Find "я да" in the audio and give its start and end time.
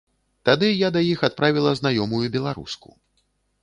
0.69-1.03